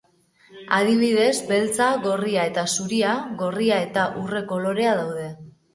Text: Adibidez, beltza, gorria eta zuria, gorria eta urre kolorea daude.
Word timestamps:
Adibidez, 0.77 1.35
beltza, 1.51 1.91
gorria 2.07 2.47
eta 2.53 2.65
zuria, 2.77 3.15
gorria 3.45 3.79
eta 3.91 4.11
urre 4.25 4.47
kolorea 4.55 4.99
daude. 5.05 5.33